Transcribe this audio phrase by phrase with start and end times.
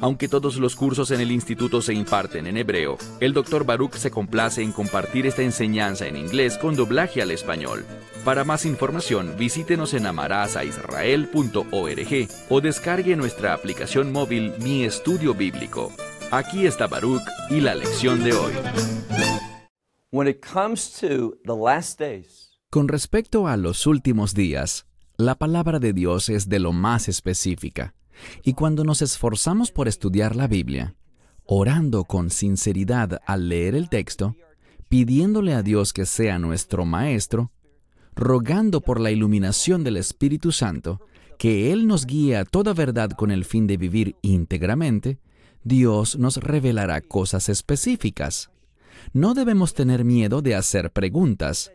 [0.00, 3.64] Aunque todos los cursos en el instituto se imparten en hebreo, el Dr.
[3.64, 7.86] Baruch se complace en compartir esta enseñanza en inglés con doblaje al español.
[8.24, 15.92] Para más información, visítenos en amarazaisrael.org o descargue nuestra aplicación móvil Mi Estudio Bíblico.
[16.30, 18.52] Aquí está Baruch y la lección de hoy.
[22.70, 27.94] Con respecto a los últimos días, la palabra de Dios es de lo más específica.
[28.42, 30.94] Y cuando nos esforzamos por estudiar la Biblia,
[31.44, 34.36] orando con sinceridad al leer el texto,
[34.88, 37.52] pidiéndole a Dios que sea nuestro Maestro,
[38.14, 41.00] rogando por la iluminación del Espíritu Santo,
[41.38, 45.18] que Él nos guíe a toda verdad con el fin de vivir íntegramente,
[45.64, 48.50] Dios nos revelará cosas específicas.
[49.12, 51.72] No debemos tener miedo de hacer preguntas.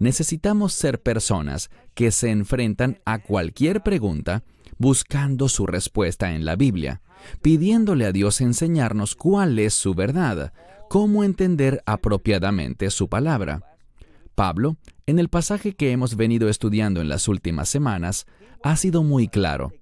[0.00, 4.42] Necesitamos ser personas que se enfrentan a cualquier pregunta
[4.78, 7.00] buscando su respuesta en la Biblia,
[7.42, 10.52] pidiéndole a Dios enseñarnos cuál es su verdad,
[10.88, 13.62] cómo entender apropiadamente su palabra.
[14.34, 18.26] Pablo, en el pasaje que hemos venido estudiando en las últimas semanas,
[18.62, 19.72] ha sido muy claro.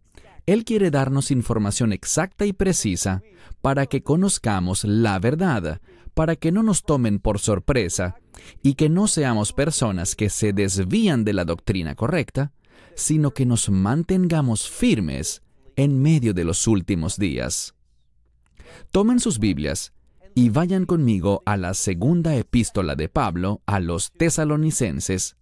[0.46, 3.22] Él quiere darnos información exacta y precisa
[3.60, 5.80] para que conozcamos la verdad,
[6.14, 8.16] para que no nos tomen por sorpresa
[8.62, 12.52] y que no seamos personas que se desvían de la doctrina correcta,
[12.94, 15.42] sino que nos mantengamos firmes
[15.76, 17.74] en medio de los últimos días.
[18.90, 19.92] Tomen sus Biblias
[20.34, 25.36] y vayan conmigo a la segunda epístola de Pablo a los tesalonicenses.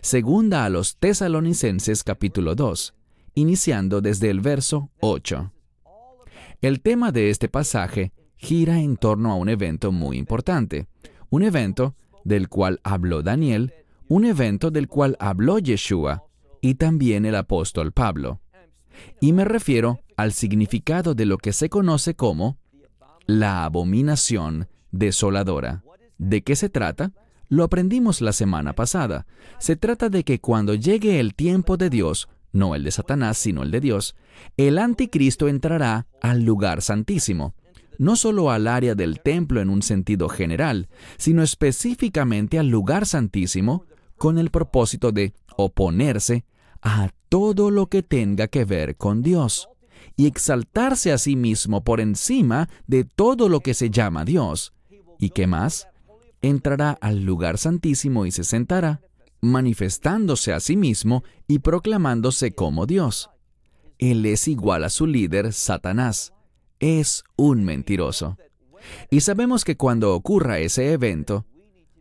[0.00, 2.94] Segunda a los tesalonicenses capítulo 2,
[3.34, 5.52] iniciando desde el verso 8.
[6.60, 10.86] El tema de este pasaje gira en torno a un evento muy importante,
[11.30, 11.94] un evento
[12.24, 13.74] del cual habló Daniel,
[14.08, 16.24] un evento del cual habló Yeshua,
[16.60, 18.40] y también el apóstol Pablo.
[19.20, 22.58] Y me refiero al significado de lo que se conoce como
[23.26, 25.84] la abominación desoladora.
[26.16, 27.12] ¿De qué se trata?
[27.48, 29.26] Lo aprendimos la semana pasada.
[29.58, 33.62] Se trata de que cuando llegue el tiempo de Dios, no el de Satanás, sino
[33.62, 34.16] el de Dios,
[34.56, 37.54] el anticristo entrará al lugar santísimo,
[37.98, 43.84] no solo al área del templo en un sentido general, sino específicamente al lugar santísimo,
[44.16, 46.44] con el propósito de oponerse
[46.80, 49.68] a todo lo que tenga que ver con Dios
[50.16, 54.72] y exaltarse a sí mismo por encima de todo lo que se llama Dios.
[55.18, 55.88] ¿Y qué más?
[56.40, 59.00] Entrará al lugar santísimo y se sentará,
[59.40, 63.28] manifestándose a sí mismo y proclamándose como Dios.
[63.98, 66.32] Él es igual a su líder, Satanás.
[66.78, 68.38] Es un mentiroso.
[69.10, 71.44] Y sabemos que cuando ocurra ese evento,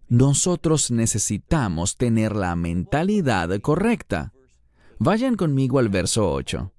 [0.10, 4.34] nosotros necesitamos tener la mentalidad correcta.
[5.00, 6.72] Vayan conmigo al verso 8.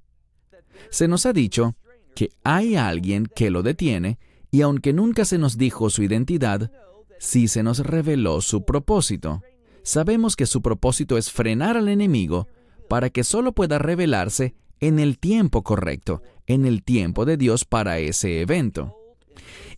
[0.91, 1.77] Se nos ha dicho
[2.15, 4.19] que hay alguien que lo detiene
[4.51, 6.73] y aunque nunca se nos dijo su identidad,
[7.19, 9.43] sí se nos reveló su propósito.
[9.83, 12.49] Sabemos que su propósito es frenar al enemigo
[12.89, 17.99] para que solo pueda revelarse en el tiempo correcto, en el tiempo de Dios para
[17.99, 18.95] ese evento.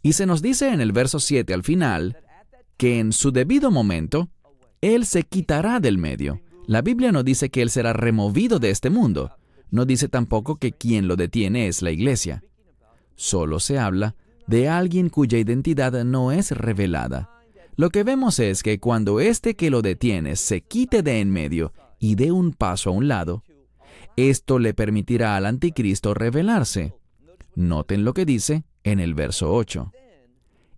[0.03, 2.17] Y se nos dice en el verso 7 al final,
[2.81, 4.31] que en su debido momento,
[4.81, 6.41] Él se quitará del medio.
[6.67, 9.33] La Biblia no dice que Él será removido de este mundo.
[9.71, 12.43] No dice tampoco que quien lo detiene es la iglesia.
[13.17, 17.29] Solo se habla de alguien cuya identidad no es revelada.
[17.77, 21.75] Lo que vemos es que cuando este que lo detiene se quite de en medio
[21.99, 23.45] y dé un paso a un lado,
[24.17, 26.95] esto le permitirá al anticristo revelarse.
[27.55, 29.93] Noten lo que dice en el verso 8.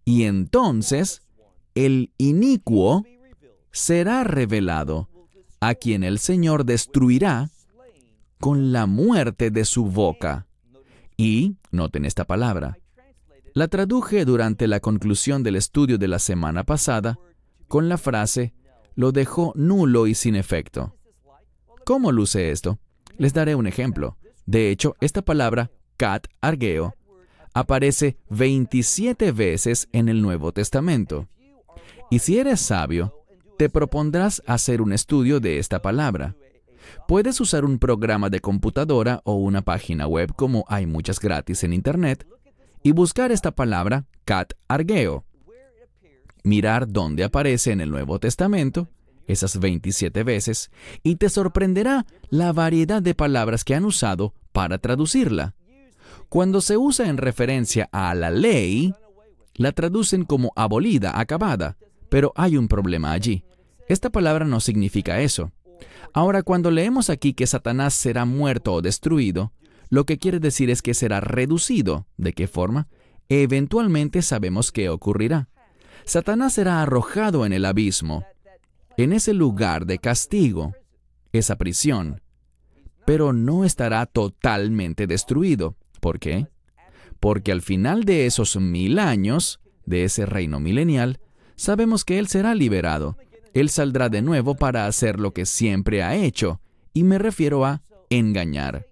[0.05, 1.23] Y entonces
[1.75, 3.05] el inicuo
[3.71, 5.09] será revelado,
[5.61, 7.51] a quien el Señor destruirá
[8.39, 10.47] con la muerte de su boca.
[11.17, 12.79] Y, noten esta palabra,
[13.55, 17.19] la traduje durante la conclusión del estudio de la semana pasada
[17.69, 18.55] con la frase,
[18.95, 20.97] lo dejó nulo y sin efecto.
[21.85, 22.79] ¿Cómo luce esto?
[23.17, 24.17] Les daré un ejemplo.
[24.47, 26.95] De hecho, esta palabra, cat argeo,
[27.55, 31.29] aparece 27 veces en el Nuevo Testamento.
[32.13, 33.25] Y si eres sabio,
[33.57, 36.37] te propondrás hacer un estudio de esta palabra.
[37.09, 41.73] Puedes usar un programa de computadora o una página web como hay muchas gratis en
[41.73, 42.27] Internet
[42.83, 45.25] y buscar esta palabra cat argeo.
[46.45, 48.91] Mirar dónde aparece en el Nuevo Testamento,
[49.27, 50.71] esas 27 veces,
[51.03, 55.55] y te sorprenderá la variedad de palabras que han usado para traducirla.
[56.29, 58.95] Cuando se usa en referencia a la ley,
[59.55, 61.79] la traducen como abolida, acabada,
[62.13, 63.43] pero hay un problema allí.
[63.89, 65.51] Esta palabra no significa eso.
[66.13, 69.55] Ahora, cuando leemos aquí que Satanás será muerto o destruido,
[69.89, 72.07] lo que quiere decir es que será reducido.
[72.19, 72.87] ¿De qué forma?
[73.31, 75.49] Eventualmente sabemos qué ocurrirá.
[76.05, 78.27] Satanás será arrojado en el abismo,
[78.99, 80.75] en ese lugar de castigo,
[81.33, 82.21] esa prisión,
[83.07, 85.77] pero no estará totalmente destruido.
[85.99, 86.47] ¿Por qué?
[87.21, 91.19] Porque al final de esos mil años, de ese reino milenial,
[91.57, 93.17] sabemos que Él será liberado.
[93.55, 96.61] Él saldrá de nuevo para hacer lo que siempre ha hecho,
[96.95, 98.87] y me refiero a engañar.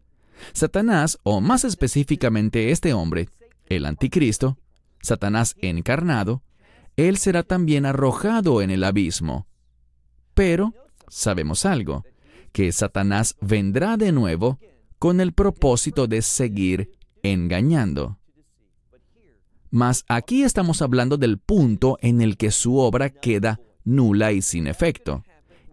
[0.53, 3.29] Satanás, o más específicamente este hombre,
[3.67, 4.59] el anticristo,
[5.01, 6.43] Satanás encarnado,
[6.97, 9.47] él será también arrojado en el abismo.
[10.35, 10.75] Pero
[11.09, 12.05] sabemos algo,
[12.53, 14.59] que Satanás vendrá de nuevo
[14.99, 16.93] con el propósito de seguir
[17.23, 18.20] engañando.
[19.71, 24.67] Mas aquí estamos hablando del punto en el que su obra queda nula y sin
[24.67, 25.23] efecto.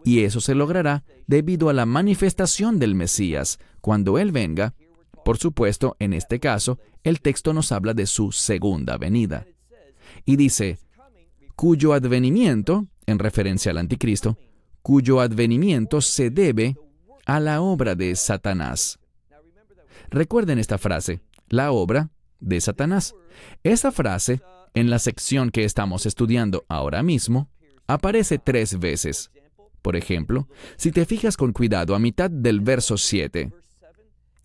[0.04, 3.58] Y eso se logrará debido a la manifestación del Mesías.
[3.80, 4.74] Cuando Él venga,
[5.24, 9.46] por supuesto, en este caso, el texto nos habla de su segunda venida.
[10.24, 10.78] Y dice,
[11.56, 14.38] cuyo advenimiento, en referencia al anticristo,
[14.80, 16.76] cuyo advenimiento se debe
[17.26, 18.98] a la obra de Satanás.
[20.08, 23.14] Recuerden esta frase, la obra de Satanás.
[23.62, 24.40] Esa frase,
[24.74, 27.48] en la sección que estamos estudiando ahora mismo,
[27.86, 29.30] aparece tres veces.
[29.82, 33.52] Por ejemplo, si te fijas con cuidado a mitad del verso 7,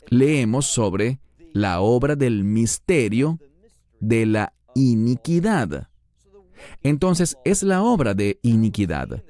[0.10, 1.20] leemos sobre
[1.54, 3.40] la obra del misterio
[4.00, 5.90] de la iniquidad.
[6.82, 9.24] Entonces es la obra de iniquidad.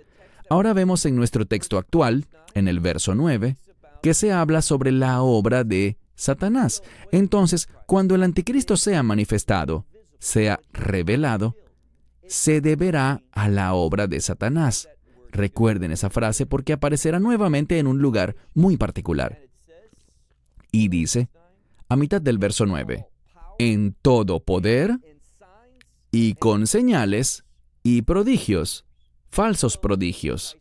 [0.50, 3.58] Ahora vemos en nuestro texto actual, en el verso 9,
[4.02, 6.82] que se habla sobre la obra de Satanás.
[7.12, 9.86] Entonces, cuando el anticristo sea manifestado,
[10.20, 11.56] sea revelado,
[12.28, 14.88] se deberá a la obra de Satanás.
[15.32, 19.42] Recuerden esa frase porque aparecerá nuevamente en un lugar muy particular.
[20.72, 21.30] Y dice,
[21.90, 23.06] a mitad del verso 9,
[23.60, 25.00] en todo poder
[26.10, 27.44] y con señales
[27.84, 28.86] y prodigios,
[29.30, 30.58] falsos prodigios.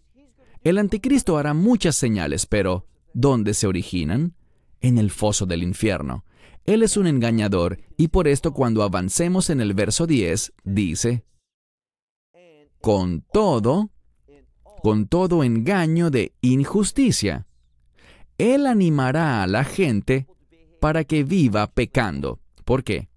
[0.64, 4.34] El anticristo hará muchas señales, pero ¿dónde se originan?
[4.82, 6.24] En el foso del infierno.
[6.64, 11.24] Él es un engañador y por esto cuando avancemos en el verso 10 dice,
[12.80, 13.90] con todo,
[14.82, 17.46] con todo engaño de injusticia.
[18.38, 20.26] Él animará a la gente
[20.80, 22.40] para que viva pecando.
[22.64, 23.08] ¿Por qué?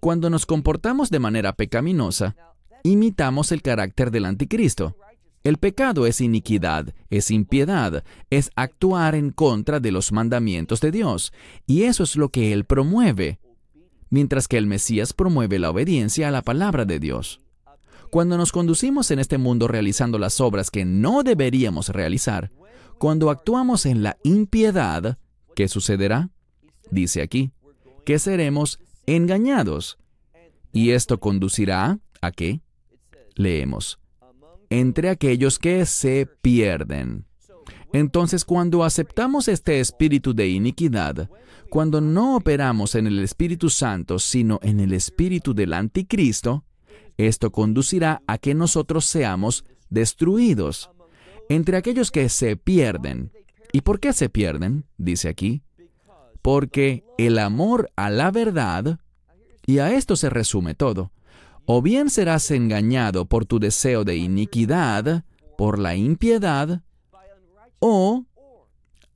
[0.00, 2.34] Cuando nos comportamos de manera pecaminosa,
[2.82, 4.96] imitamos el carácter del anticristo.
[5.44, 11.32] El pecado es iniquidad, es impiedad, es actuar en contra de los mandamientos de Dios,
[11.66, 13.38] y eso es lo que Él promueve,
[14.10, 17.40] mientras que el Mesías promueve la obediencia a la palabra de Dios.
[18.10, 22.50] Cuando nos conducimos en este mundo realizando las obras que no deberíamos realizar,
[22.98, 25.18] cuando actuamos en la impiedad,
[25.54, 26.30] ¿qué sucederá?
[26.90, 27.52] Dice aquí,
[28.04, 29.98] que seremos engañados.
[30.72, 32.60] Y esto conducirá a qué?
[33.34, 34.00] Leemos,
[34.70, 37.26] entre aquellos que se pierden.
[37.92, 41.30] Entonces, cuando aceptamos este espíritu de iniquidad,
[41.70, 46.64] cuando no operamos en el Espíritu Santo, sino en el espíritu del anticristo,
[47.16, 50.90] esto conducirá a que nosotros seamos destruidos.
[51.48, 53.32] Entre aquellos que se pierden.
[53.72, 54.84] ¿Y por qué se pierden?
[54.98, 55.62] Dice aquí
[56.42, 59.00] porque el amor a la verdad,
[59.66, 61.12] y a esto se resume todo,
[61.70, 65.24] o bien serás engañado por tu deseo de iniquidad,
[65.58, 66.82] por la impiedad,
[67.78, 68.24] o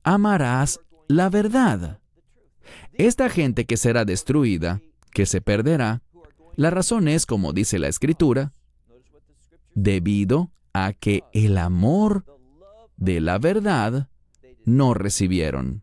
[0.03, 1.99] amarás la verdad.
[2.93, 4.81] Esta gente que será destruida,
[5.11, 6.03] que se perderá,
[6.55, 8.53] la razón es, como dice la Escritura,
[9.73, 12.23] debido a que el amor
[12.97, 14.09] de la verdad
[14.63, 15.81] no recibieron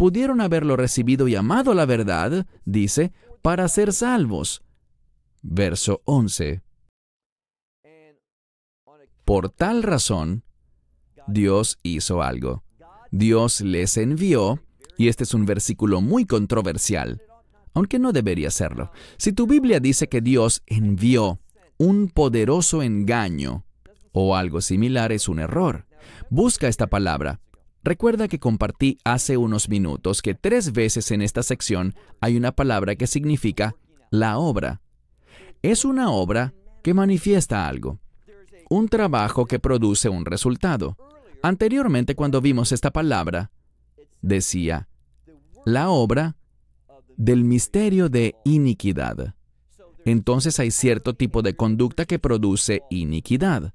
[0.00, 4.62] pudieron haberlo recibido y amado la verdad, dice, para ser salvos.
[5.42, 6.62] Verso 11.
[9.24, 10.44] Por tal razón,
[11.26, 12.64] Dios hizo algo.
[13.10, 14.60] Dios les envió,
[14.96, 17.22] y este es un versículo muy controversial,
[17.74, 18.92] aunque no debería serlo.
[19.16, 21.40] Si tu Biblia dice que Dios envió
[21.78, 23.64] un poderoso engaño
[24.12, 25.86] o algo similar, es un error.
[26.28, 27.40] Busca esta palabra.
[27.82, 32.96] Recuerda que compartí hace unos minutos que tres veces en esta sección hay una palabra
[32.96, 33.74] que significa
[34.10, 34.82] la obra.
[35.62, 37.98] Es una obra que manifiesta algo.
[38.72, 40.96] un trabajo que produce un resultado.
[41.42, 43.50] Anteriormente, cuando vimos esta palabra,
[44.22, 44.88] decía,
[45.64, 46.36] la obra
[47.16, 49.34] del misterio de iniquidad.
[50.04, 53.74] Entonces hay cierto tipo de conducta que produce iniquidad.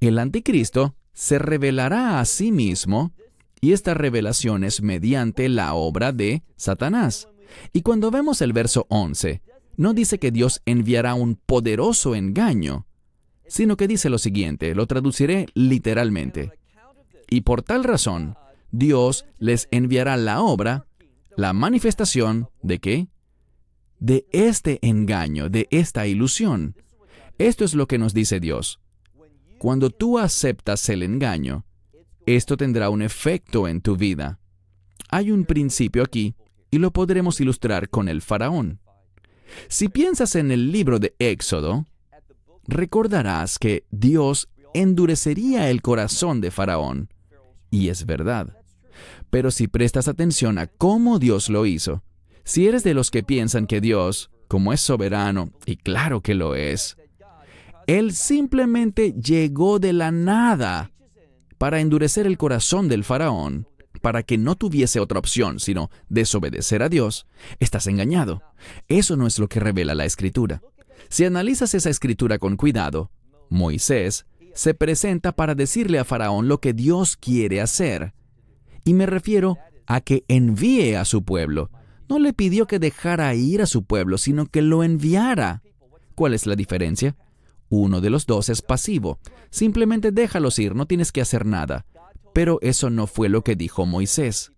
[0.00, 3.12] El anticristo se revelará a sí mismo
[3.60, 7.28] y esta revelación es mediante la obra de Satanás.
[7.72, 9.40] Y cuando vemos el verso 11,
[9.82, 12.86] no dice que Dios enviará un poderoso engaño,
[13.48, 16.52] sino que dice lo siguiente, lo traduciré literalmente.
[17.28, 18.36] Y por tal razón,
[18.70, 20.86] Dios les enviará la obra,
[21.36, 23.08] la manifestación de qué?
[23.98, 26.76] De este engaño, de esta ilusión.
[27.38, 28.78] Esto es lo que nos dice Dios.
[29.58, 31.64] Cuando tú aceptas el engaño,
[32.24, 34.38] esto tendrá un efecto en tu vida.
[35.10, 36.36] Hay un principio aquí
[36.70, 38.81] y lo podremos ilustrar con el faraón.
[39.68, 41.86] Si piensas en el libro de Éxodo,
[42.66, 47.08] recordarás que Dios endurecería el corazón de Faraón.
[47.70, 48.56] Y es verdad.
[49.30, 52.02] Pero si prestas atención a cómo Dios lo hizo,
[52.44, 56.54] si eres de los que piensan que Dios, como es soberano, y claro que lo
[56.54, 56.96] es,
[57.86, 60.92] Él simplemente llegó de la nada
[61.58, 63.68] para endurecer el corazón del faraón,
[64.02, 67.26] para que no tuviese otra opción sino desobedecer a Dios,
[67.60, 68.42] estás engañado.
[68.88, 70.60] Eso no es lo que revela la escritura.
[71.08, 73.10] Si analizas esa escritura con cuidado,
[73.48, 78.12] Moisés se presenta para decirle a Faraón lo que Dios quiere hacer.
[78.84, 79.56] Y me refiero
[79.86, 81.70] a que envíe a su pueblo.
[82.08, 85.62] No le pidió que dejara ir a su pueblo, sino que lo enviara.
[86.14, 87.16] ¿Cuál es la diferencia?
[87.68, 89.18] Uno de los dos es pasivo.
[89.50, 91.86] Simplemente déjalos ir, no tienes que hacer nada.
[92.32, 94.52] Pero eso no fue lo que dijo Moisés.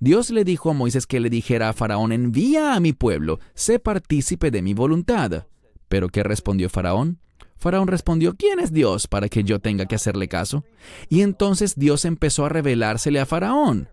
[0.00, 3.78] Dios le dijo a Moisés que le dijera a Faraón, envía a mi pueblo, sé
[3.78, 5.46] partícipe de mi voluntad.
[5.88, 7.20] Pero ¿qué respondió Faraón?
[7.56, 10.64] Faraón respondió, ¿quién es Dios para que yo tenga que hacerle caso?
[11.08, 13.88] Y entonces Dios empezó a revelársele a Faraón.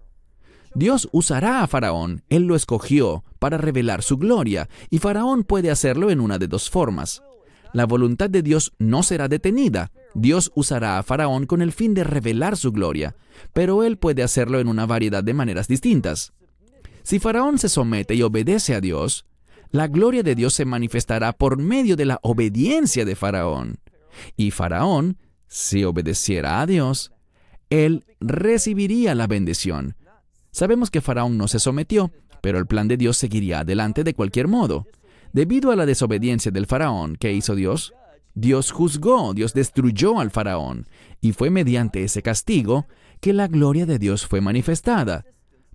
[0.73, 6.09] Dios usará a Faraón, él lo escogió para revelar su gloria, y Faraón puede hacerlo
[6.09, 7.21] en una de dos formas.
[7.71, 9.91] La voluntad de Dios no será detenida.
[10.13, 13.15] Dios usará a Faraón con el fin de revelar su gloria,
[13.53, 16.33] pero él puede hacerlo en una variedad de maneras distintas.
[17.03, 19.25] Si Faraón se somete y obedece a Dios,
[19.71, 23.79] la gloria de Dios se manifestará por medio de la obediencia de Faraón.
[24.35, 27.11] Y Faraón, si obedeciera a Dios,
[27.69, 29.95] él recibiría la bendición.
[30.51, 32.11] Sabemos que Faraón no se sometió,
[32.41, 34.87] pero el plan de Dios seguiría adelante de cualquier modo.
[35.33, 37.93] Debido a la desobediencia del Faraón, ¿qué hizo Dios?
[38.39, 40.87] Dios juzgó, Dios destruyó al Faraón,
[41.19, 42.87] y fue mediante ese castigo
[43.19, 45.25] que la gloria de Dios fue manifestada.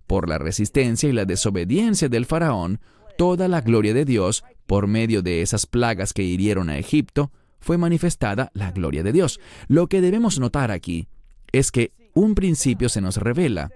[0.07, 2.81] Por la resistencia y la desobediencia del Faraón,
[3.19, 7.77] toda la gloria de Dios, por medio de esas plagas que hirieron a Egipto, fue
[7.77, 9.41] manifestada la gloria de Dios.
[9.69, 11.09] Lo que debemos notar aquí
[11.53, 13.71] es que un principio se nos revela.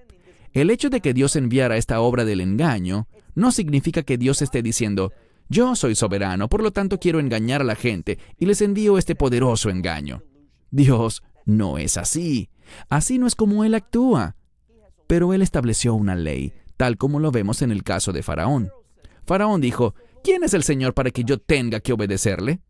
[0.53, 4.63] El hecho de que Dios enviara esta obra del engaño no significa que Dios esté
[4.63, 5.13] diciendo,
[5.49, 9.15] yo soy soberano, por lo tanto quiero engañar a la gente y les envío este
[9.15, 10.23] poderoso engaño.
[10.71, 12.51] Dios no es así.
[12.89, 14.37] Así no es como Él actúa.
[15.07, 18.71] Pero Él estableció una ley, tal como lo vemos en el caso de Faraón.
[19.25, 22.61] Faraón dijo, ¿quién es el Señor para que yo tenga que obedecerle?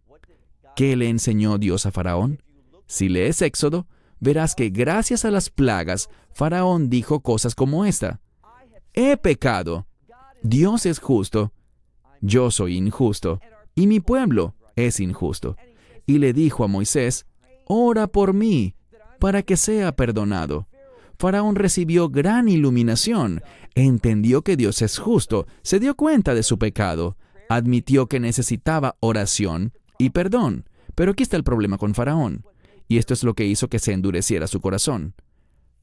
[0.77, 2.41] ¿Qué le enseñó Dios a Faraón?
[2.87, 3.89] Si lees Éxodo,
[4.21, 8.21] verás que gracias a las plagas, Faraón dijo cosas como esta.
[8.95, 9.89] He pecado.
[10.43, 11.53] Dios es justo.
[12.21, 13.41] Yo soy injusto.
[13.75, 15.57] Y mi pueblo es injusto.
[16.07, 17.27] Y le dijo a Moisés,
[17.67, 18.75] Ora por mí,
[19.19, 20.69] para que sea perdonado.
[21.19, 23.43] Faraón recibió gran iluminación,
[23.75, 27.17] entendió que Dios es justo, se dio cuenta de su pecado,
[27.49, 30.69] admitió que necesitaba oración y perdón.
[30.95, 32.45] Pero aquí está el problema con Faraón,
[32.87, 35.15] y esto es lo que hizo que se endureciera su corazón.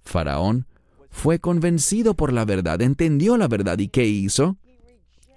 [0.04, 0.68] Faraón
[1.10, 4.58] fue convencido por la verdad, entendió la verdad y ¿qué hizo?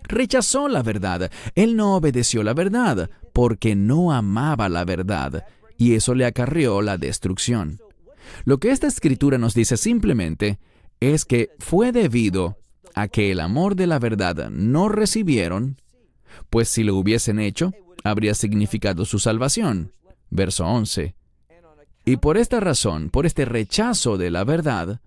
[0.05, 1.31] Rechazó la verdad.
[1.55, 5.45] Él no obedeció la verdad porque no amaba la verdad,
[5.77, 7.81] y eso le acarreó la destrucción.
[8.45, 10.59] Lo que esta escritura nos dice simplemente
[11.01, 12.59] es que fue debido
[12.95, 15.81] a que el amor de la verdad no recibieron,
[16.51, 17.73] pues si lo hubiesen hecho,
[18.05, 19.93] habría significado su salvación.
[20.31, 21.15] Verso 11.
[22.05, 25.01] Y por esta razón, por este rechazo de la verdad,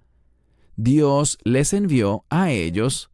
[0.76, 3.11] Dios les envió a ellos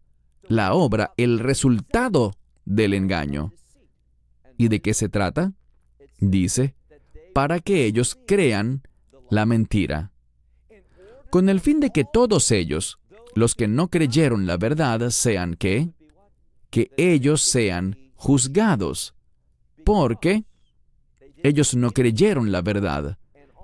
[0.48, 2.34] la obra, el resultado
[2.66, 3.54] del engaño.
[4.58, 5.54] ¿Y de qué se trata?
[6.20, 6.76] Dice,
[7.34, 8.82] para que ellos crean
[9.30, 10.12] la mentira,
[11.30, 13.00] con el fin de que todos ellos,
[13.36, 15.92] los que no creyeron la verdad, sean que,
[16.70, 19.14] que ellos sean juzgados,
[19.86, 20.46] porque
[21.44, 23.18] ellos no creyeron la verdad,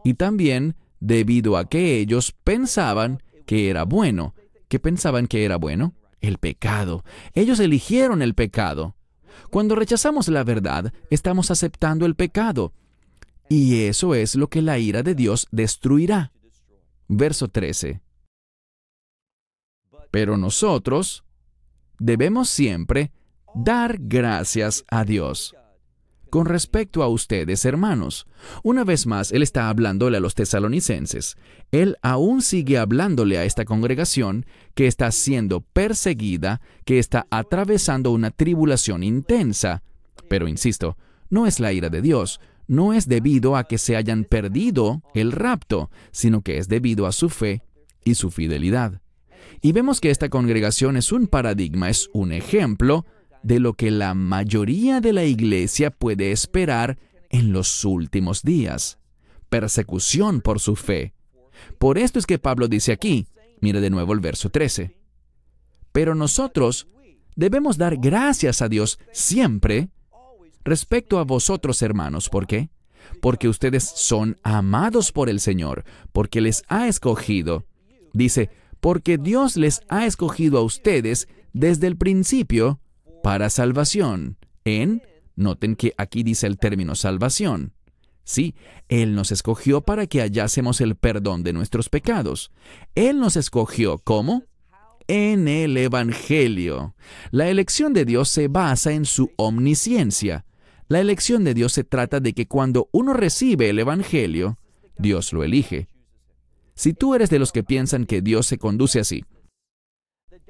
[0.04, 4.36] y también debido a que ellos pensaban que era bueno.
[4.68, 5.94] ¿Qué pensaban que era bueno?
[6.24, 7.04] El pecado.
[7.34, 8.96] Ellos eligieron el pecado.
[9.52, 12.74] Cuando rechazamos la verdad, estamos aceptando el pecado.
[13.50, 16.32] Y eso es lo que la ira de Dios destruirá.
[17.10, 18.02] Verso 13.
[20.12, 21.26] Pero nosotros
[22.00, 23.12] debemos siempre
[23.54, 25.54] dar gracias a Dios
[26.34, 28.26] con respecto a ustedes, hermanos.
[28.64, 31.38] Una vez más, Él está hablándole a los tesalonicenses.
[31.72, 38.32] Él aún sigue hablándole a esta congregación que está siendo perseguida, que está atravesando una
[38.32, 39.84] tribulación intensa.
[40.28, 40.98] Pero, insisto,
[41.30, 45.34] no es la ira de Dios, no es debido a que se hayan perdido el
[45.34, 47.62] rapto, sino que es debido a su fe
[48.04, 49.04] y su fidelidad.
[49.62, 53.06] Y vemos que esta congregación es un paradigma, es un ejemplo
[53.44, 56.98] de lo que la mayoría de la iglesia puede esperar
[57.30, 58.98] en los últimos días.
[59.50, 61.14] Persecución por su fe.
[61.78, 63.28] Por esto es que Pablo dice aquí,
[63.62, 64.98] mire de nuevo el verso 13,
[65.92, 66.88] pero nosotros
[67.36, 69.90] debemos dar gracias a Dios siempre
[70.64, 72.30] respecto a vosotros hermanos.
[72.30, 72.70] ¿Por qué?
[73.22, 77.66] Porque ustedes son amados por el Señor, porque les ha escogido.
[78.14, 82.80] Dice, porque Dios les ha escogido a ustedes desde el principio
[83.24, 84.38] para salvación.
[84.66, 85.02] En,
[85.36, 87.74] noten que aquí dice el término salvación.
[88.26, 88.54] Sí,
[88.90, 92.52] Él nos escogió para que hallásemos el perdón de nuestros pecados.
[92.96, 94.44] Él nos escogió, ¿cómo?
[95.08, 96.96] En el Evangelio.
[97.32, 100.46] La elección de Dios se basa en su omnisciencia.
[100.90, 104.58] La elección de Dios se trata de que cuando uno recibe el Evangelio,
[104.98, 105.88] Dios lo elige.
[106.76, 109.24] Si tú eres de los que piensan que Dios se conduce así,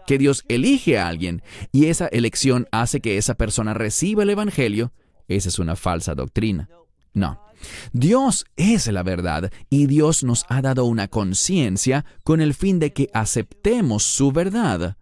[0.06, 1.42] que Dios elige a alguien
[1.72, 4.92] y esa elección hace que esa persona reciba el Evangelio,
[5.28, 6.70] esa es una falsa doctrina.
[7.14, 7.40] No.
[7.94, 12.92] Dios es la verdad y Dios nos ha dado una conciencia con el fin de
[12.92, 14.98] que aceptemos su verdad.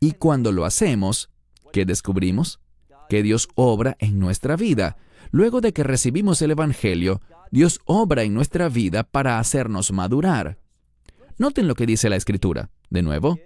[0.00, 1.30] Y cuando lo hacemos,
[1.72, 2.60] ¿qué descubrimos?
[3.08, 4.96] Que Dios obra en nuestra vida.
[5.30, 10.58] Luego de que recibimos el Evangelio, Dios obra en nuestra vida para hacernos madurar.
[11.38, 12.70] Noten lo que dice la Escritura.
[12.90, 13.38] De nuevo,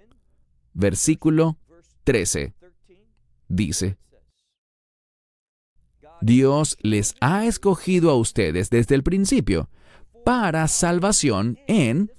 [0.75, 1.57] versículo
[2.03, 2.53] 13.
[3.47, 3.97] Dice,
[6.21, 9.69] Dios les ha escogido a ustedes desde el principio
[10.23, 12.11] para salvación en,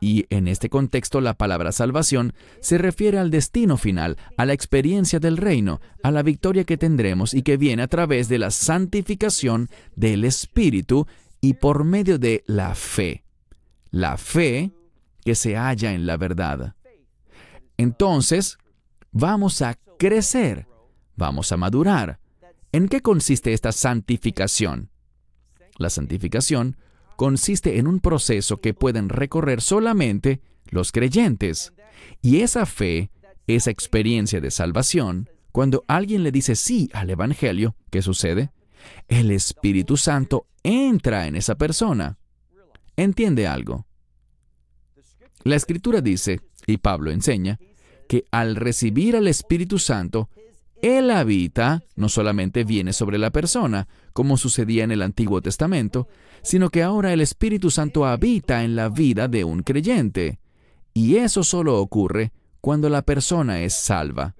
[0.00, 5.18] y en este contexto la palabra salvación se refiere al destino final, a la experiencia
[5.18, 9.68] del reino, a la victoria que tendremos y que viene a través de la santificación
[9.96, 11.06] del Espíritu
[11.40, 13.24] y por medio de la fe.
[13.90, 14.72] La fe
[15.24, 16.74] que se halla en la verdad.
[17.76, 18.58] Entonces,
[19.12, 20.66] vamos a crecer,
[21.16, 22.20] vamos a madurar.
[22.72, 24.90] ¿En qué consiste esta santificación?
[25.76, 26.76] La santificación
[27.16, 31.72] consiste en un proceso que pueden recorrer solamente los creyentes.
[32.20, 33.10] Y esa fe,
[33.46, 38.50] esa experiencia de salvación, cuando alguien le dice sí al Evangelio, ¿qué sucede?
[39.08, 42.18] El Espíritu Santo entra en esa persona.
[42.96, 43.86] ¿Entiende algo?
[45.44, 47.58] La Escritura dice, y Pablo enseña,
[48.08, 50.30] que al recibir al Espíritu Santo,
[50.80, 56.08] Él habita, no solamente viene sobre la persona, como sucedía en el Antiguo Testamento,
[56.42, 60.40] sino que ahora el Espíritu Santo habita en la vida de un creyente.
[60.94, 64.34] Y eso solo ocurre cuando la persona es salva.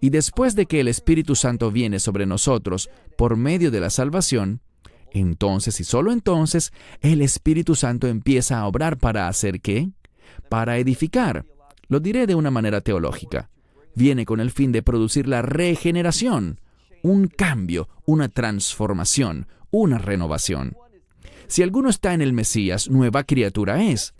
[0.00, 2.88] Y después de que el Espíritu Santo viene sobre nosotros
[3.18, 4.60] por medio de la salvación,
[5.10, 9.90] entonces y solo entonces el Espíritu Santo empieza a obrar para hacer qué?
[10.48, 11.44] Para edificar,
[11.88, 13.50] lo diré de una manera teológica.
[13.94, 16.60] Viene con el fin de producir la regeneración,
[17.02, 20.76] un cambio, una transformación, una renovación.
[21.46, 24.14] Si alguno está en el Mesías, nueva criatura es.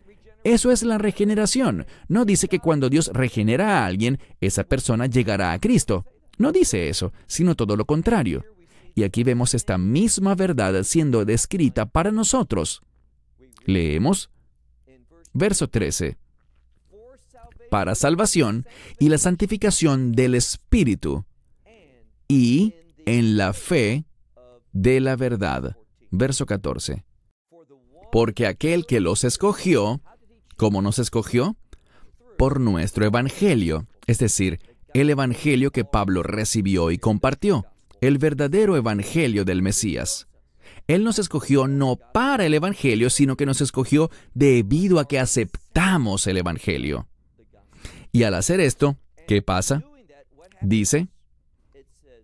[0.45, 1.87] Eso es la regeneración.
[2.09, 6.07] No dice que cuando Dios regenera a alguien, esa persona llegará a Cristo.
[6.39, 8.45] No dice eso, sino todo lo contrario.
[8.95, 12.81] Y aquí vemos esta misma verdad siendo descrita para nosotros.
[13.65, 14.31] Leemos
[15.37, 16.17] verso 13
[17.71, 18.67] para salvación
[18.99, 21.25] y la santificación del Espíritu
[22.29, 24.05] y en la fe
[24.73, 25.77] de la verdad.
[26.11, 27.05] Verso 14.
[28.13, 30.01] Porque aquel que los escogió,
[30.57, 31.57] ¿cómo nos escogió?
[32.39, 34.61] Por nuestro Evangelio, es decir,
[34.95, 37.67] el Evangelio que Pablo recibió y compartió,
[38.01, 40.29] el verdadero Evangelio del Mesías.
[40.87, 46.27] Él nos escogió no para el Evangelio, sino que nos escogió debido a que aceptamos
[46.27, 47.09] el Evangelio.
[48.13, 48.97] Y al hacer esto,
[49.27, 49.83] ¿qué pasa?
[50.61, 51.09] Dice,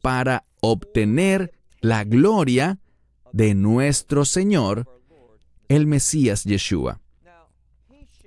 [0.00, 2.78] para obtener la gloria
[3.32, 4.86] de nuestro Señor
[5.68, 7.00] el Mesías Yeshua.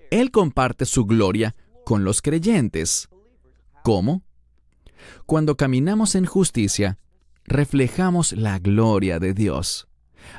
[0.09, 3.07] Él comparte su gloria con los creyentes.
[3.83, 4.23] ¿Cómo?
[5.25, 6.97] Cuando caminamos en justicia,
[7.43, 9.87] reflejamos la gloria de Dios.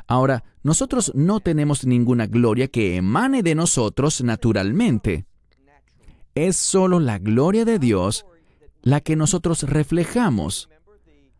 [0.07, 5.25] Ahora, nosotros no tenemos ninguna gloria que emane de nosotros naturalmente.
[6.35, 8.25] Es solo la gloria de Dios
[8.83, 10.69] la que nosotros reflejamos.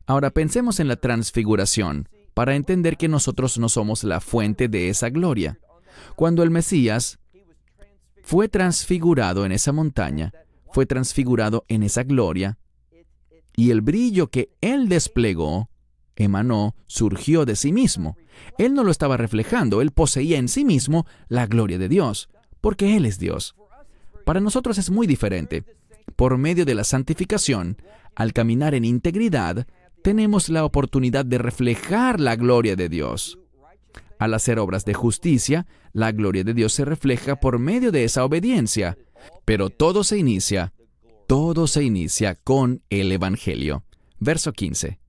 [0.05, 5.09] Ahora pensemos en la transfiguración para entender que nosotros no somos la fuente de esa
[5.09, 5.59] gloria.
[6.15, 7.19] Cuando el Mesías
[8.23, 10.33] fue transfigurado en esa montaña,
[10.71, 12.57] fue transfigurado en esa gloria,
[13.55, 15.69] y el brillo que él desplegó,
[16.17, 18.17] emanó, surgió de sí mismo.
[18.57, 22.29] Él no lo estaba reflejando, él poseía en sí mismo la gloria de Dios,
[22.61, 23.55] porque Él es Dios.
[24.25, 25.63] Para nosotros es muy diferente.
[26.15, 27.77] Por medio de la santificación,
[28.15, 29.67] al caminar en integridad,
[30.01, 33.39] tenemos la oportunidad de reflejar la gloria de Dios.
[34.19, 38.25] Al hacer obras de justicia, la gloria de Dios se refleja por medio de esa
[38.25, 38.97] obediencia.
[39.45, 40.73] Pero todo se inicia,
[41.27, 43.83] todo se inicia con el Evangelio.
[44.19, 44.99] Verso 15.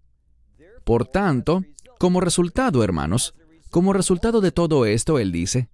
[0.89, 1.67] Por tanto,
[1.99, 3.35] como resultado, hermanos,
[3.69, 5.69] como resultado de todo esto, Él dice,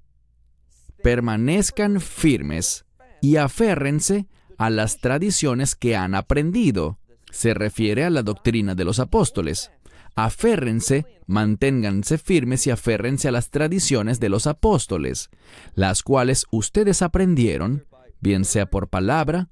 [1.05, 2.85] permanezcan firmes
[3.21, 4.27] y aférrense
[4.59, 6.99] a las tradiciones que han aprendido
[7.31, 9.71] se refiere a la doctrina de los apóstoles.
[10.17, 15.31] Aférrense, manténganse firmes y aférrense a las tradiciones de los apóstoles,
[15.77, 17.87] las cuales ustedes aprendieron,
[18.19, 19.49] bien sea por palabra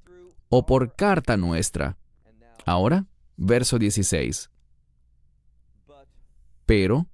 [0.48, 1.98] o por carta nuestra.
[2.66, 4.51] Ahora, verso 16.
[6.72, 7.06] Pero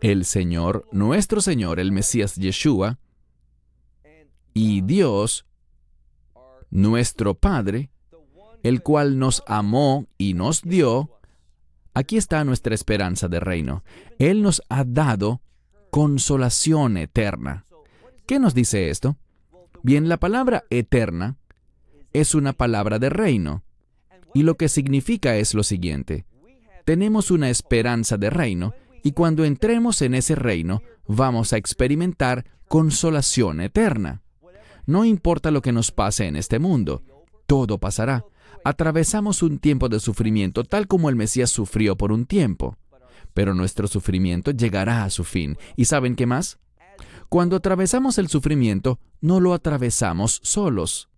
[0.00, 2.98] el Señor, nuestro Señor, el Mesías Yeshua,
[4.54, 5.46] y Dios,
[6.68, 7.92] nuestro Padre,
[8.64, 11.20] el cual nos amó y nos dio,
[11.94, 13.84] aquí está nuestra esperanza de reino.
[14.18, 15.42] Él nos ha dado
[15.92, 17.66] consolación eterna.
[18.26, 19.16] ¿Qué nos dice esto?
[19.84, 21.36] Bien, la palabra eterna
[22.12, 23.62] es una palabra de reino.
[24.34, 26.26] Y lo que significa es lo siguiente.
[26.84, 33.60] Tenemos una esperanza de reino y cuando entremos en ese reino vamos a experimentar consolación
[33.60, 34.22] eterna.
[34.86, 37.02] No importa lo que nos pase en este mundo,
[37.46, 38.24] todo pasará
[38.64, 42.76] atravesamos un tiempo de sufrimiento tal como el Mesías sufrió por un tiempo.
[43.34, 45.56] Pero nuestro sufrimiento llegará a su fin.
[45.76, 46.58] ¿Y saben qué más?
[47.28, 51.08] Cuando atravesamos el sufrimiento, no lo atravesamos solos.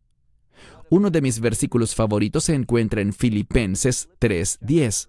[0.90, 5.09] Uno de mis versículos favoritos se encuentra en Filipenses 3:10,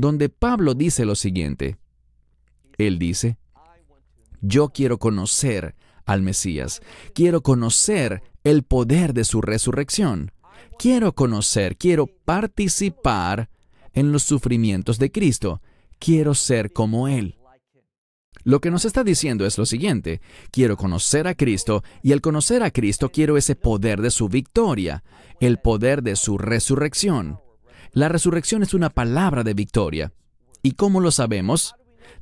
[0.00, 1.76] donde Pablo dice lo siguiente.
[2.78, 3.38] Él dice,
[4.40, 5.74] yo quiero conocer
[6.06, 6.80] al Mesías,
[7.14, 10.32] quiero conocer el poder de su resurrección
[10.80, 13.50] quiero conocer, quiero participar
[13.92, 15.60] en los sufrimientos de Cristo.
[15.98, 17.36] Quiero ser como Él.
[18.44, 22.62] Lo que nos está diciendo es lo siguiente, quiero conocer a Cristo y al conocer
[22.62, 25.04] a Cristo quiero ese poder de su victoria,
[25.40, 27.38] el poder de su resurrección.
[27.92, 30.12] La resurrección es una palabra de victoria.
[30.62, 31.74] ¿Y cómo lo sabemos?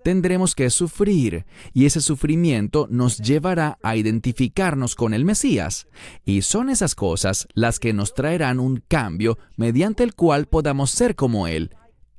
[0.02, 5.86] tendremos que sufrir y ese sufrimiento nos llevará a identificarnos con el Mesías.
[6.24, 11.14] Y son esas cosas las que nos traerán un cambio mediante el cual podamos ser
[11.14, 11.70] como Él.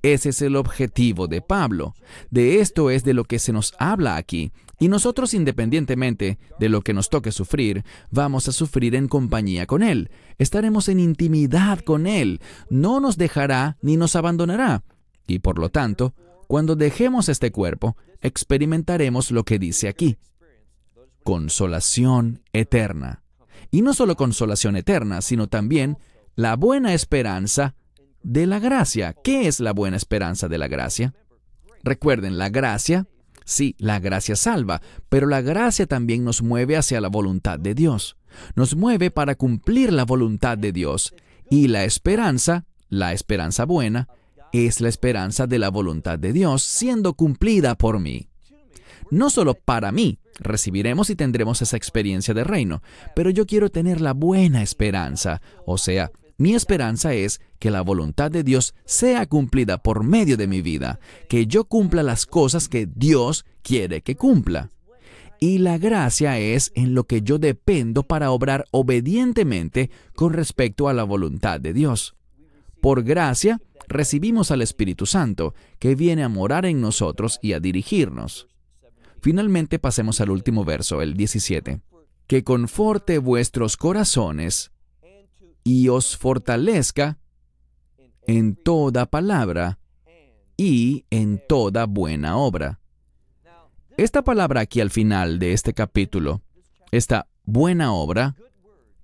[0.02, 1.94] Ese es el objetivo de Pablo.
[2.30, 4.52] De esto es de lo que se nos habla aquí.
[4.80, 9.84] Y nosotros, independientemente de lo que nos toque sufrir, vamos a sufrir en compañía con
[9.84, 10.10] Él.
[10.38, 12.40] Estaremos en intimidad con Él.
[12.70, 14.84] No nos dejará ni nos abandonará.
[15.28, 16.14] Y por lo tanto,
[16.48, 20.18] cuando dejemos este cuerpo, experimentaremos lo que dice aquí.
[21.24, 23.22] Consolación eterna.
[23.70, 25.98] Y no solo consolación eterna, sino también
[26.36, 27.76] la buena esperanza
[28.24, 29.16] de la gracia.
[29.24, 31.14] ¿Qué es la buena esperanza de la gracia?
[31.84, 33.08] Recuerden, la gracia,
[33.46, 38.18] sí, la gracia salva, pero la gracia también nos mueve hacia la voluntad de Dios.
[38.56, 41.14] Nos mueve para cumplir la voluntad de Dios.
[41.50, 44.08] Y la esperanza, la esperanza buena,
[44.52, 48.28] es la esperanza de la voluntad de Dios siendo cumplida por mí.
[49.12, 52.82] No solo para mí recibiremos y tendremos esa experiencia de reino,
[53.16, 58.32] pero yo quiero tener la buena esperanza, o sea, mi esperanza es que la voluntad
[58.32, 62.88] de Dios sea cumplida por medio de mi vida, que yo cumpla las cosas que
[62.88, 64.70] Dios quiere que cumpla.
[65.42, 70.94] Y la gracia es en lo que yo dependo para obrar obedientemente con respecto a
[70.94, 72.16] la voluntad de Dios.
[72.80, 78.48] Por gracia, recibimos al Espíritu Santo, que viene a morar en nosotros y a dirigirnos.
[79.22, 81.82] Finalmente pasemos al último verso, el 17.
[82.28, 84.72] Que conforte vuestros corazones
[85.64, 87.20] y os fortalezca
[88.26, 89.80] en toda palabra
[90.56, 92.80] y en toda buena obra.
[93.98, 96.42] Esta palabra aquí al final de este capítulo,
[96.92, 98.36] esta buena obra,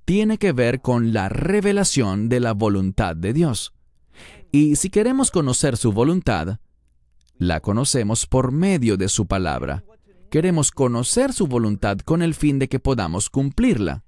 [0.06, 3.74] tiene que ver con la revelación de la voluntad de Dios.
[4.52, 6.60] Y si queremos conocer su voluntad,
[7.38, 9.84] la conocemos por medio de su palabra.
[10.32, 14.05] Queremos conocer su voluntad con el fin de que podamos cumplirla.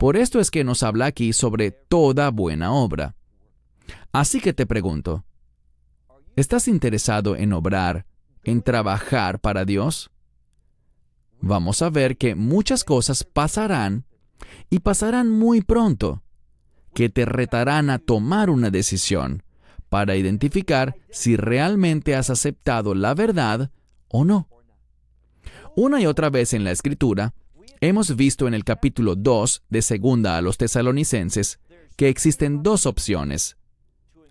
[0.00, 3.16] Por esto es que nos habla aquí sobre toda buena obra.
[4.12, 5.26] Así que te pregunto,
[6.36, 8.06] ¿estás interesado en obrar,
[8.42, 10.10] en trabajar para Dios?
[11.42, 14.06] Vamos a ver que muchas cosas pasarán
[14.70, 16.22] y pasarán muy pronto,
[16.94, 19.42] que te retarán a tomar una decisión
[19.90, 23.70] para identificar si realmente has aceptado la verdad
[24.08, 24.48] o no.
[25.76, 27.34] Una y otra vez en la Escritura,
[27.80, 31.60] hemos visto en el capítulo 2 de Segunda a los tesalonicenses
[31.96, 33.56] que existen dos opciones.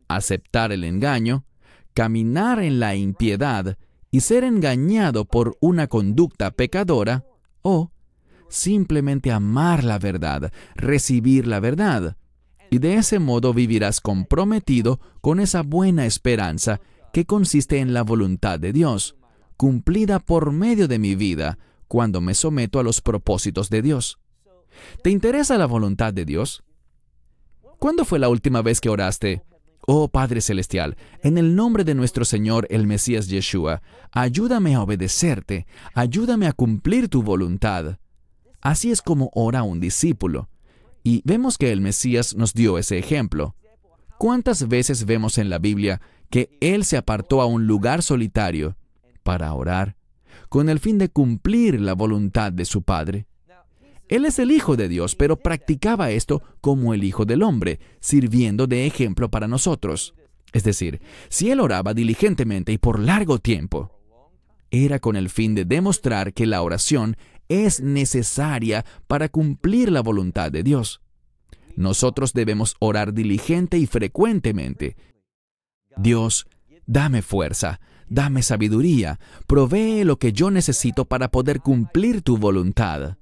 [0.08, 1.46] Aceptar el engaño,
[1.94, 3.78] caminar en la impiedad
[4.12, 7.26] y ser engañado por una conducta pecadora,
[7.62, 7.92] o
[8.50, 12.18] simplemente amar la verdad, recibir la verdad,
[12.72, 16.82] y de ese modo vivirás comprometido con esa buena esperanza
[17.14, 19.16] que consiste en la voluntad de Dios,
[19.58, 21.58] cumplida por medio de mi vida
[21.90, 24.20] cuando me someto a los propósitos de Dios.
[25.04, 26.64] ¿Te interesa la voluntad de Dios?
[27.80, 29.42] ¿Cuándo fue la última vez que oraste?
[29.88, 35.66] Oh Padre Celestial, en el nombre de nuestro Señor el Mesías Yeshua, ayúdame a obedecerte,
[35.96, 37.98] ayúdame a cumplir tu voluntad.
[38.62, 40.48] Así es como ora un discípulo.
[41.04, 43.56] Y vemos que el Mesías nos dio ese ejemplo.
[44.20, 48.78] ¿Cuántas veces vemos en la Biblia que Él se apartó a un lugar solitario
[49.24, 49.96] para orar,
[50.50, 53.28] con el fin de cumplir la voluntad de su Padre?
[54.10, 58.66] Él es el Hijo de Dios, pero practicaba esto como el Hijo del Hombre, sirviendo
[58.66, 60.16] de ejemplo para nosotros.
[60.52, 63.92] Es decir, si Él oraba diligentemente y por largo tiempo,
[64.72, 67.18] era con el fin de demostrar que la oración
[67.50, 71.02] es necesaria para cumplir la voluntad de Dios.
[71.76, 74.98] Nosotros debemos orar diligente y frecuentemente.
[75.98, 76.48] Dios,
[76.86, 77.80] dame fuerza,
[78.10, 83.18] dame sabiduría, provee lo que yo necesito para poder cumplir tu voluntad.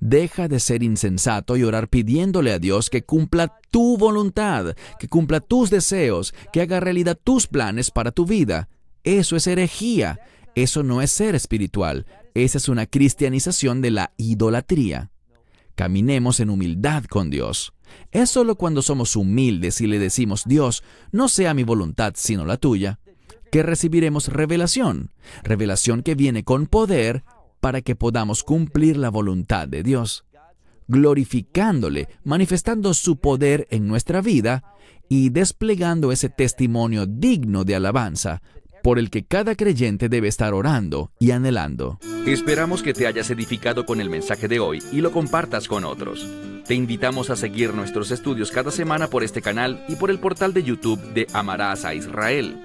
[0.00, 5.40] Deja de ser insensato y orar pidiéndole a Dios que cumpla tu voluntad, que cumpla
[5.40, 8.68] tus deseos, que haga realidad tus planes para tu vida.
[9.04, 10.20] Eso es herejía.
[10.54, 12.06] Eso no es ser espiritual.
[12.32, 15.10] Esa es una cristianización de la idolatría.
[15.74, 17.74] Caminemos en humildad con Dios.
[18.10, 22.56] Es solo cuando somos humildes y le decimos, Dios, no sea mi voluntad sino la
[22.56, 22.98] tuya,
[23.50, 25.10] que recibiremos revelación,
[25.42, 27.24] revelación que viene con poder
[27.60, 30.24] para que podamos cumplir la voluntad de Dios,
[30.88, 34.62] glorificándole, manifestando su poder en nuestra vida
[35.08, 38.42] y desplegando ese testimonio digno de alabanza
[38.82, 41.98] por el que cada creyente debe estar orando y anhelando.
[42.24, 46.24] Esperamos que te hayas edificado con el mensaje de hoy y lo compartas con otros.
[46.66, 50.52] Te invitamos a seguir nuestros estudios cada semana por este canal y por el portal
[50.52, 52.64] de YouTube de Amarás a Israel.